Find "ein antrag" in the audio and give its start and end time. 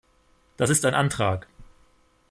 0.85-1.47